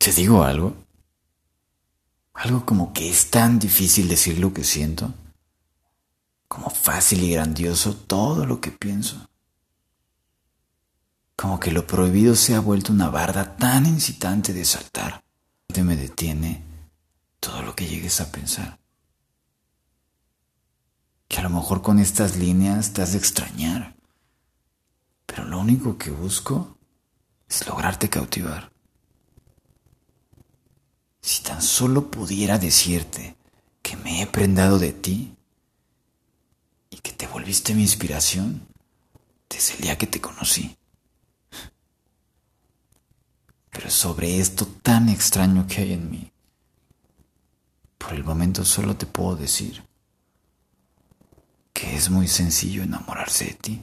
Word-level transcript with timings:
¿Te 0.00 0.12
digo 0.12 0.44
algo? 0.44 0.74
Algo 2.32 2.64
como 2.64 2.94
que 2.94 3.10
es 3.10 3.30
tan 3.30 3.58
difícil 3.58 4.08
decir 4.08 4.38
lo 4.38 4.54
que 4.54 4.64
siento, 4.64 5.12
como 6.48 6.70
fácil 6.70 7.22
y 7.22 7.32
grandioso 7.32 7.94
todo 7.94 8.46
lo 8.46 8.62
que 8.62 8.70
pienso. 8.70 9.28
Como 11.36 11.60
que 11.60 11.70
lo 11.70 11.86
prohibido 11.86 12.34
se 12.34 12.54
ha 12.54 12.60
vuelto 12.60 12.94
una 12.94 13.10
barda 13.10 13.58
tan 13.58 13.84
incitante 13.84 14.54
de 14.54 14.64
saltar, 14.64 15.22
que 15.68 15.82
me 15.82 15.96
detiene 15.96 16.64
todo 17.38 17.60
lo 17.60 17.76
que 17.76 17.86
llegues 17.86 18.22
a 18.22 18.32
pensar. 18.32 18.80
Que 21.28 21.40
a 21.40 21.42
lo 21.42 21.50
mejor 21.50 21.82
con 21.82 21.98
estas 21.98 22.36
líneas 22.38 22.94
te 22.94 23.02
has 23.02 23.12
de 23.12 23.18
extrañar, 23.18 23.94
pero 25.26 25.44
lo 25.44 25.58
único 25.60 25.98
que 25.98 26.10
busco 26.10 26.78
es 27.46 27.66
lograrte 27.66 28.08
cautivar. 28.08 28.79
Solo 31.60 32.10
pudiera 32.10 32.58
decirte 32.58 33.36
que 33.82 33.96
me 33.96 34.22
he 34.22 34.26
prendado 34.26 34.78
de 34.78 34.92
ti 34.92 35.34
y 36.90 36.96
que 36.98 37.12
te 37.12 37.26
volviste 37.26 37.74
mi 37.74 37.82
inspiración 37.82 38.66
desde 39.48 39.74
el 39.74 39.80
día 39.82 39.98
que 39.98 40.06
te 40.06 40.20
conocí. 40.20 40.76
Pero 43.70 43.90
sobre 43.90 44.38
esto 44.40 44.66
tan 44.66 45.08
extraño 45.08 45.66
que 45.66 45.82
hay 45.82 45.92
en 45.92 46.10
mí, 46.10 46.32
por 47.98 48.14
el 48.14 48.24
momento 48.24 48.64
solo 48.64 48.96
te 48.96 49.06
puedo 49.06 49.36
decir 49.36 49.84
que 51.72 51.94
es 51.94 52.10
muy 52.10 52.26
sencillo 52.28 52.82
enamorarse 52.82 53.44
de 53.46 53.54
ti. 53.54 53.82